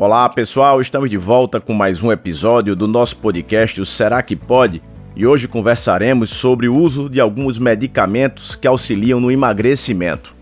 Olá 0.00 0.26
pessoal, 0.30 0.80
estamos 0.80 1.10
de 1.10 1.18
volta 1.18 1.60
com 1.60 1.74
mais 1.74 2.02
um 2.02 2.10
episódio 2.10 2.74
do 2.74 2.88
nosso 2.88 3.18
podcast 3.18 3.78
o 3.82 3.84
Será 3.84 4.22
que 4.22 4.34
Pode? 4.34 4.80
E 5.14 5.26
hoje 5.26 5.46
conversaremos 5.46 6.30
sobre 6.30 6.70
o 6.70 6.74
uso 6.74 7.06
de 7.06 7.20
alguns 7.20 7.58
medicamentos 7.58 8.54
que 8.54 8.66
auxiliam 8.66 9.20
no 9.20 9.30
emagrecimento. 9.30 10.34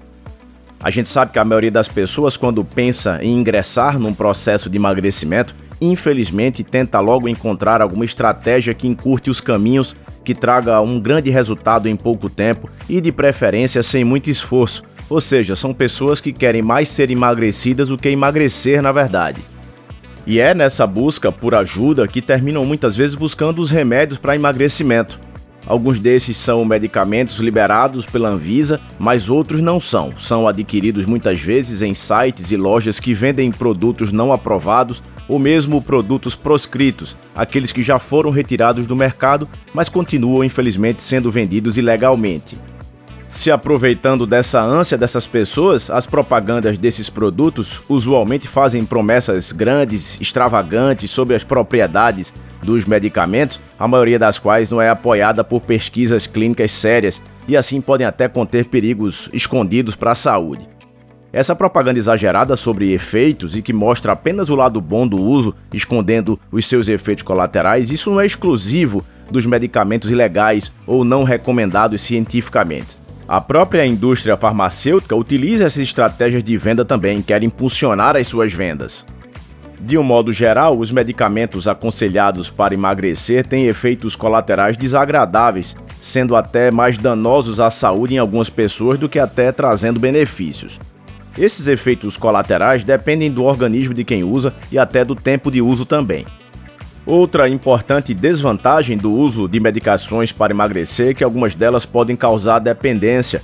A 0.79 0.91
gente 0.91 1.09
sabe 1.09 1.32
que 1.32 1.41
a 1.41 1.45
maioria 1.45 1.73
das 1.73 1.89
pessoas, 1.89 2.36
quando 2.36 2.64
pensa 2.64 3.18
em 3.21 3.36
ingressar 3.36 3.98
num 3.98 4.14
processo 4.14 4.71
de 4.71 4.77
emagrecimento, 4.77 5.57
infelizmente 5.80 6.62
tenta 6.62 7.00
logo 7.00 7.29
encontrar 7.29 7.82
alguma 7.82 8.04
estratégia 8.04 8.72
que 8.75 8.86
encurte 8.86 9.29
os 9.29 9.40
caminhos, 9.40 9.96
que 10.29 10.34
traga 10.34 10.79
um 10.82 11.00
grande 11.00 11.30
resultado 11.30 11.88
em 11.88 11.96
pouco 11.96 12.28
tempo 12.28 12.68
e 12.86 13.00
de 13.00 13.10
preferência 13.10 13.82
sem 13.82 14.04
muito 14.04 14.28
esforço, 14.28 14.82
ou 15.08 15.22
seja, 15.22 15.56
são 15.56 15.72
pessoas 15.72 16.20
que 16.20 16.34
querem 16.34 16.60
mais 16.60 16.91
ser 16.91 17.10
emagrecidas 17.10 17.88
do 17.88 17.96
que 17.96 18.10
emagrecer 18.10 18.83
na 18.83 18.92
verdade. 18.92 19.41
E 20.27 20.38
é 20.38 20.52
nessa 20.52 20.86
busca 20.86 21.33
por 21.33 21.55
ajuda 21.55 22.06
que 22.06 22.20
terminam 22.20 22.62
muitas 22.66 22.95
vezes 22.95 23.14
buscando 23.14 23.62
os 23.62 23.70
remédios 23.70 24.19
para 24.19 24.36
emagrecimento. 24.36 25.19
Alguns 25.66 25.98
desses 25.98 26.36
são 26.36 26.62
medicamentos 26.62 27.38
liberados 27.38 28.05
pela 28.05 28.28
Anvisa, 28.28 28.78
mas 28.98 29.30
outros 29.30 29.62
não 29.62 29.80
são. 29.80 30.12
São 30.19 30.47
adquiridos 30.47 31.06
muitas 31.06 31.41
vezes 31.41 31.80
em 31.80 31.95
sites 31.95 32.50
e 32.50 32.56
lojas 32.58 33.00
que 33.00 33.14
vendem 33.14 33.50
produtos 33.50 34.12
não 34.12 34.30
aprovados 34.30 35.02
ou 35.28 35.38
mesmo 35.38 35.82
produtos 35.82 36.34
proscritos, 36.34 37.16
aqueles 37.36 37.70
que 37.70 37.82
já 37.82 37.98
foram 37.98 38.30
retirados 38.30 38.86
do 38.86 38.96
mercado, 38.96 39.48
mas 39.74 39.88
continuam 39.88 40.42
infelizmente 40.42 41.02
sendo 41.02 41.30
vendidos 41.30 41.77
ilegalmente. 41.77 42.56
Se 43.28 43.50
aproveitando 43.50 44.27
dessa 44.27 44.62
ânsia 44.62 44.96
dessas 44.96 45.27
pessoas, 45.27 45.91
as 45.91 46.06
propagandas 46.06 46.78
desses 46.78 47.10
produtos 47.10 47.83
usualmente 47.86 48.48
fazem 48.48 48.86
promessas 48.86 49.53
grandes, 49.53 50.19
extravagantes 50.19 51.11
sobre 51.11 51.36
as 51.36 51.44
propriedades 51.44 52.33
dos 52.62 52.86
medicamentos, 52.86 53.60
a 53.78 53.86
maioria 53.86 54.19
das 54.19 54.38
quais 54.38 54.70
não 54.70 54.81
é 54.81 54.88
apoiada 54.88 55.44
por 55.44 55.60
pesquisas 55.60 56.27
clínicas 56.27 56.70
sérias 56.70 57.22
e 57.47 57.55
assim 57.55 57.83
podem 57.83 58.06
até 58.06 58.28
conter 58.28 58.64
perigos 58.64 59.28
escondidos 59.33 59.94
para 59.94 60.12
a 60.12 60.16
saúde. 60.16 60.78
Essa 61.31 61.55
propaganda 61.55 61.98
exagerada 61.98 62.57
sobre 62.57 62.93
efeitos 62.93 63.55
e 63.55 63.61
que 63.61 63.73
mostra 63.73 64.12
apenas 64.12 64.48
o 64.48 64.55
lado 64.55 64.81
bom 64.81 65.07
do 65.07 65.21
uso, 65.21 65.55
escondendo 65.75 66.41
os 66.51 66.67
seus 66.67 66.89
efeitos 66.89 67.23
colaterais, 67.23 67.91
isso 67.91 68.11
não 68.11 68.21
é 68.21 68.25
exclusivo 68.27 69.05
dos 69.31 69.45
medicamentos 69.45 70.11
ilegais 70.11 70.73
ou 70.87 71.05
não 71.05 71.25
recomendados 71.25 72.01
cientificamente. 72.01 72.97
A 73.29 73.43
própria 73.43 73.84
indústria 73.84 74.39
farmacêutica 74.39 75.15
utiliza 75.15 75.65
essas 75.65 75.83
estratégias 75.83 76.43
de 76.43 76.56
venda 76.56 76.83
também, 76.83 77.21
quer 77.21 77.43
impulsionar 77.43 78.17
as 78.17 78.27
suas 78.27 78.55
vendas. 78.55 79.05
De 79.83 79.99
um 79.99 80.03
modo 80.03 80.33
geral, 80.33 80.79
os 80.79 80.91
medicamentos 80.91 81.69
aconselhados 81.69 82.49
para 82.49 82.73
emagrecer 82.73 83.47
têm 83.47 83.67
efeitos 83.67 84.17
colaterais 84.17 84.79
desagradáveis, 84.79 85.77
sendo 86.01 86.34
até 86.34 86.71
mais 86.71 86.97
danosos 86.97 87.61
à 87.61 87.69
saúde 87.69 88.15
em 88.15 88.19
algumas 88.19 88.49
pessoas 88.49 88.99
do 88.99 89.11
que 89.11 89.19
até 89.19 89.53
trazendo 89.53 90.01
benefícios. 90.01 90.81
Esses 91.39 91.69
efeitos 91.69 92.17
colaterais 92.17 92.83
dependem 92.83 93.31
do 93.31 93.44
organismo 93.44 93.94
de 93.94 94.03
quem 94.03 94.25
usa 94.25 94.53
e 94.72 94.78
até 94.78 95.05
do 95.05 95.14
tempo 95.14 95.50
de 95.50 95.62
uso 95.62 95.86
também. 95.86 96.27
Outra 97.06 97.48
importante 97.48 98.12
desvantagem 98.12 98.98
do 98.98 99.12
uso 99.12 99.48
de 99.48 99.61
medicações 99.61 100.33
para 100.33 100.53
emagrecer 100.53 101.11
é 101.11 101.14
que 101.14 101.25
algumas 101.25 101.55
delas 101.55 101.86
podem 101.86 102.16
causar 102.16 102.59
dependência. 102.59 103.41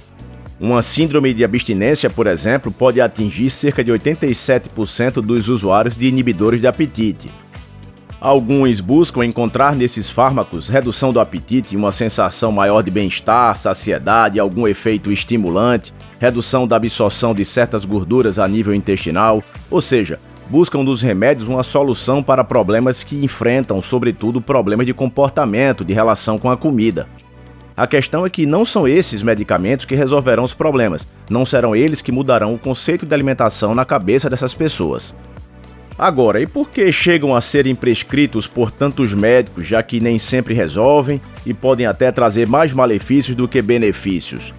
Uma 0.60 0.82
síndrome 0.82 1.32
de 1.32 1.44
abstinência, 1.44 2.10
por 2.10 2.26
exemplo, 2.26 2.70
pode 2.70 3.00
atingir 3.00 3.48
cerca 3.48 3.82
de 3.82 3.92
87% 3.92 5.14
dos 5.22 5.48
usuários 5.48 5.96
de 5.96 6.06
inibidores 6.06 6.60
de 6.60 6.66
apetite. 6.66 7.30
Alguns 8.24 8.80
buscam 8.80 9.22
encontrar 9.22 9.76
nesses 9.76 10.08
fármacos 10.08 10.70
redução 10.70 11.12
do 11.12 11.20
apetite, 11.20 11.76
uma 11.76 11.92
sensação 11.92 12.50
maior 12.50 12.80
de 12.80 12.90
bem-estar, 12.90 13.54
saciedade, 13.54 14.40
algum 14.40 14.66
efeito 14.66 15.12
estimulante, 15.12 15.92
redução 16.18 16.66
da 16.66 16.76
absorção 16.76 17.34
de 17.34 17.44
certas 17.44 17.84
gorduras 17.84 18.38
a 18.38 18.48
nível 18.48 18.72
intestinal, 18.72 19.44
ou 19.70 19.78
seja, 19.78 20.18
buscam 20.48 20.82
nos 20.82 21.02
remédios 21.02 21.46
uma 21.46 21.62
solução 21.62 22.22
para 22.22 22.42
problemas 22.42 23.04
que 23.04 23.22
enfrentam, 23.22 23.82
sobretudo, 23.82 24.40
problemas 24.40 24.86
de 24.86 24.94
comportamento, 24.94 25.84
de 25.84 25.92
relação 25.92 26.38
com 26.38 26.50
a 26.50 26.56
comida. 26.56 27.06
A 27.76 27.86
questão 27.86 28.24
é 28.24 28.30
que 28.30 28.46
não 28.46 28.64
são 28.64 28.88
esses 28.88 29.22
medicamentos 29.22 29.84
que 29.84 29.94
resolverão 29.94 30.44
os 30.44 30.54
problemas, 30.54 31.06
não 31.28 31.44
serão 31.44 31.76
eles 31.76 32.00
que 32.00 32.10
mudarão 32.10 32.54
o 32.54 32.58
conceito 32.58 33.04
de 33.04 33.12
alimentação 33.12 33.74
na 33.74 33.84
cabeça 33.84 34.30
dessas 34.30 34.54
pessoas. 34.54 35.14
Agora, 35.96 36.40
e 36.40 36.46
por 36.46 36.70
que 36.70 36.90
chegam 36.90 37.36
a 37.36 37.40
serem 37.40 37.74
prescritos 37.74 38.48
por 38.48 38.72
tantos 38.72 39.14
médicos, 39.14 39.64
já 39.64 39.80
que 39.80 40.00
nem 40.00 40.18
sempre 40.18 40.52
resolvem 40.52 41.20
e 41.46 41.54
podem 41.54 41.86
até 41.86 42.10
trazer 42.10 42.48
mais 42.48 42.72
malefícios 42.72 43.36
do 43.36 43.46
que 43.46 43.62
benefícios? 43.62 44.52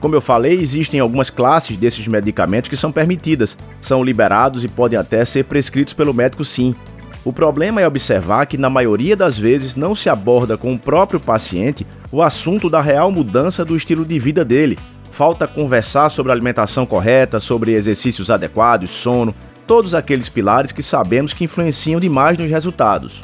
Como 0.00 0.14
eu 0.14 0.22
falei, 0.22 0.58
existem 0.58 0.98
algumas 0.98 1.28
classes 1.28 1.76
desses 1.76 2.08
medicamentos 2.08 2.70
que 2.70 2.76
são 2.76 2.90
permitidas, 2.90 3.58
são 3.78 4.02
liberados 4.02 4.64
e 4.64 4.68
podem 4.68 4.98
até 4.98 5.22
ser 5.26 5.44
prescritos 5.44 5.92
pelo 5.92 6.14
médico 6.14 6.42
sim. 6.42 6.74
O 7.22 7.34
problema 7.34 7.82
é 7.82 7.86
observar 7.86 8.46
que, 8.46 8.56
na 8.56 8.70
maioria 8.70 9.14
das 9.14 9.38
vezes, 9.38 9.76
não 9.76 9.94
se 9.94 10.08
aborda 10.08 10.56
com 10.56 10.72
o 10.72 10.78
próprio 10.78 11.20
paciente 11.20 11.86
o 12.10 12.22
assunto 12.22 12.70
da 12.70 12.80
real 12.80 13.12
mudança 13.12 13.62
do 13.62 13.76
estilo 13.76 14.06
de 14.06 14.18
vida 14.18 14.42
dele. 14.42 14.78
Falta 15.12 15.46
conversar 15.46 16.08
sobre 16.08 16.32
alimentação 16.32 16.86
correta, 16.86 17.38
sobre 17.38 17.74
exercícios 17.74 18.30
adequados, 18.30 18.90
sono, 18.90 19.34
todos 19.70 19.94
aqueles 19.94 20.28
pilares 20.28 20.72
que 20.72 20.82
sabemos 20.82 21.32
que 21.32 21.44
influenciam 21.44 22.00
demais 22.00 22.36
nos 22.36 22.50
resultados. 22.50 23.22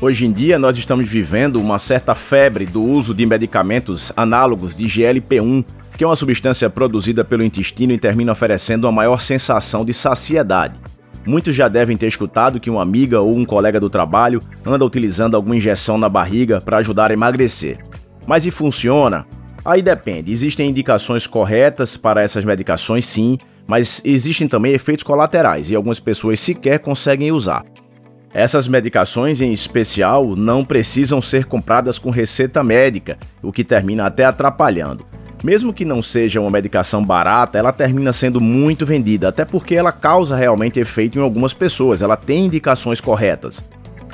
Hoje 0.00 0.24
em 0.24 0.32
dia, 0.32 0.58
nós 0.58 0.78
estamos 0.78 1.06
vivendo 1.06 1.60
uma 1.60 1.78
certa 1.78 2.14
febre 2.14 2.64
do 2.64 2.82
uso 2.82 3.12
de 3.12 3.26
medicamentos 3.26 4.10
análogos 4.16 4.74
de 4.74 4.86
GLP-1, 4.86 5.62
que 5.98 6.02
é 6.02 6.06
uma 6.06 6.16
substância 6.16 6.70
produzida 6.70 7.22
pelo 7.26 7.44
intestino 7.44 7.92
e 7.92 7.98
termina 7.98 8.32
oferecendo 8.32 8.86
uma 8.86 8.92
maior 8.92 9.20
sensação 9.20 9.84
de 9.84 9.92
saciedade. 9.92 10.80
Muitos 11.26 11.54
já 11.54 11.68
devem 11.68 11.94
ter 11.94 12.06
escutado 12.06 12.58
que 12.58 12.70
uma 12.70 12.80
amiga 12.80 13.20
ou 13.20 13.36
um 13.36 13.44
colega 13.44 13.78
do 13.78 13.90
trabalho 13.90 14.40
anda 14.64 14.86
utilizando 14.86 15.34
alguma 15.34 15.56
injeção 15.56 15.98
na 15.98 16.08
barriga 16.08 16.58
para 16.58 16.78
ajudar 16.78 17.10
a 17.10 17.12
emagrecer. 17.12 17.84
Mas 18.26 18.46
e 18.46 18.50
funciona? 18.50 19.26
Aí 19.62 19.82
depende. 19.82 20.32
Existem 20.32 20.70
indicações 20.70 21.26
corretas 21.26 21.98
para 21.98 22.22
essas 22.22 22.46
medicações, 22.46 23.04
sim, 23.04 23.36
mas 23.66 24.00
existem 24.04 24.48
também 24.48 24.72
efeitos 24.72 25.04
colaterais 25.04 25.70
e 25.70 25.74
algumas 25.74 26.00
pessoas 26.00 26.40
sequer 26.40 26.78
conseguem 26.78 27.32
usar. 27.32 27.64
Essas 28.32 28.68
medicações, 28.68 29.40
em 29.40 29.52
especial, 29.52 30.36
não 30.36 30.64
precisam 30.64 31.20
ser 31.20 31.46
compradas 31.46 31.98
com 31.98 32.10
receita 32.10 32.62
médica, 32.62 33.18
o 33.42 33.50
que 33.52 33.64
termina 33.64 34.06
até 34.06 34.24
atrapalhando. 34.24 35.04
Mesmo 35.42 35.72
que 35.72 35.84
não 35.84 36.02
seja 36.02 36.40
uma 36.40 36.50
medicação 36.50 37.04
barata, 37.04 37.58
ela 37.58 37.72
termina 37.72 38.12
sendo 38.12 38.40
muito 38.40 38.86
vendida, 38.86 39.28
até 39.28 39.44
porque 39.44 39.74
ela 39.74 39.90
causa 39.90 40.36
realmente 40.36 40.78
efeito 40.78 41.18
em 41.18 41.22
algumas 41.22 41.52
pessoas, 41.52 42.02
ela 42.02 42.16
tem 42.16 42.44
indicações 42.44 43.00
corretas. 43.00 43.64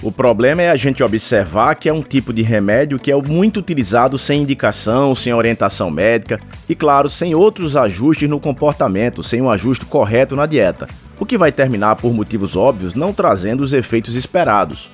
O 0.02 0.12
problema 0.12 0.60
é 0.60 0.70
a 0.70 0.76
gente 0.76 1.02
observar 1.02 1.74
que 1.74 1.88
é 1.88 1.92
um 1.92 2.02
tipo 2.02 2.32
de 2.32 2.42
remédio 2.42 2.98
que 2.98 3.10
é 3.10 3.16
muito 3.16 3.60
utilizado 3.60 4.18
sem 4.18 4.42
indicação, 4.42 5.14
sem 5.14 5.32
orientação 5.32 5.90
médica 5.90 6.38
e, 6.68 6.74
claro, 6.74 7.08
sem 7.08 7.34
outros 7.34 7.76
ajustes 7.76 8.28
no 8.28 8.38
comportamento, 8.38 9.22
sem 9.22 9.40
um 9.40 9.50
ajuste 9.50 9.86
correto 9.86 10.36
na 10.36 10.44
dieta, 10.44 10.86
o 11.18 11.24
que 11.24 11.38
vai 11.38 11.50
terminar, 11.50 11.96
por 11.96 12.12
motivos 12.12 12.56
óbvios, 12.56 12.94
não 12.94 13.12
trazendo 13.12 13.62
os 13.62 13.72
efeitos 13.72 14.14
esperados. 14.14 14.90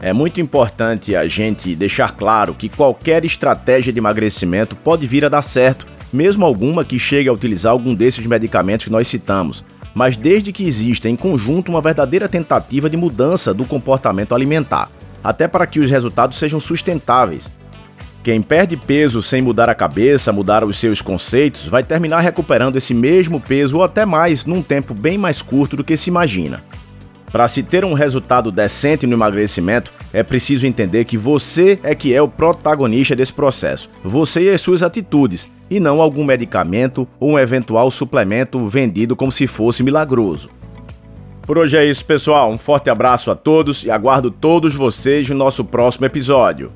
É 0.00 0.12
muito 0.12 0.40
importante 0.40 1.14
a 1.14 1.28
gente 1.28 1.74
deixar 1.74 2.12
claro 2.12 2.54
que 2.54 2.68
qualquer 2.68 3.24
estratégia 3.24 3.92
de 3.92 3.98
emagrecimento 3.98 4.74
pode 4.74 5.06
vir 5.06 5.24
a 5.24 5.28
dar 5.28 5.42
certo, 5.42 5.86
mesmo 6.12 6.44
alguma 6.44 6.84
que 6.84 6.98
chegue 6.98 7.28
a 7.28 7.32
utilizar 7.32 7.72
algum 7.72 7.94
desses 7.94 8.24
medicamentos 8.26 8.86
que 8.86 8.92
nós 8.92 9.08
citamos, 9.08 9.64
mas 9.96 10.14
desde 10.14 10.52
que 10.52 10.68
exista 10.68 11.08
em 11.08 11.16
conjunto 11.16 11.70
uma 11.70 11.80
verdadeira 11.80 12.28
tentativa 12.28 12.90
de 12.90 12.98
mudança 12.98 13.54
do 13.54 13.64
comportamento 13.64 14.34
alimentar, 14.34 14.90
até 15.24 15.48
para 15.48 15.66
que 15.66 15.80
os 15.80 15.90
resultados 15.90 16.38
sejam 16.38 16.60
sustentáveis. 16.60 17.50
Quem 18.22 18.42
perde 18.42 18.76
peso 18.76 19.22
sem 19.22 19.40
mudar 19.40 19.70
a 19.70 19.74
cabeça, 19.74 20.34
mudar 20.34 20.64
os 20.64 20.76
seus 20.76 21.00
conceitos, 21.00 21.66
vai 21.66 21.82
terminar 21.82 22.20
recuperando 22.20 22.76
esse 22.76 22.92
mesmo 22.92 23.40
peso 23.40 23.76
ou 23.76 23.82
até 23.82 24.04
mais 24.04 24.44
num 24.44 24.60
tempo 24.60 24.92
bem 24.92 25.16
mais 25.16 25.40
curto 25.40 25.78
do 25.78 25.84
que 25.84 25.96
se 25.96 26.10
imagina. 26.10 26.62
Para 27.32 27.48
se 27.48 27.62
ter 27.62 27.82
um 27.82 27.94
resultado 27.94 28.52
decente 28.52 29.06
no 29.06 29.14
emagrecimento, 29.14 29.90
é 30.16 30.22
preciso 30.22 30.66
entender 30.66 31.04
que 31.04 31.18
você 31.18 31.78
é 31.82 31.94
que 31.94 32.14
é 32.14 32.22
o 32.22 32.26
protagonista 32.26 33.14
desse 33.14 33.34
processo. 33.34 33.90
Você 34.02 34.44
e 34.44 34.48
as 34.48 34.62
suas 34.62 34.82
atitudes, 34.82 35.46
e 35.68 35.78
não 35.78 36.00
algum 36.00 36.24
medicamento 36.24 37.06
ou 37.20 37.32
um 37.32 37.38
eventual 37.38 37.90
suplemento 37.90 38.64
vendido 38.66 39.14
como 39.14 39.30
se 39.30 39.46
fosse 39.46 39.82
milagroso. 39.82 40.48
Por 41.42 41.58
hoje 41.58 41.76
é 41.76 41.84
isso, 41.84 42.02
pessoal. 42.02 42.50
Um 42.50 42.56
forte 42.56 42.88
abraço 42.88 43.30
a 43.30 43.36
todos 43.36 43.84
e 43.84 43.90
aguardo 43.90 44.30
todos 44.30 44.74
vocês 44.74 45.28
no 45.28 45.36
nosso 45.36 45.62
próximo 45.62 46.06
episódio. 46.06 46.72